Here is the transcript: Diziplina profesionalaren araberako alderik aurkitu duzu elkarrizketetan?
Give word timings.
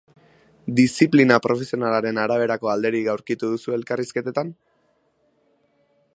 Diziplina 0.77 1.37
profesionalaren 1.47 2.21
araberako 2.23 2.73
alderik 2.73 3.11
aurkitu 3.15 3.51
duzu 3.53 3.79
elkarrizketetan? 3.79 4.55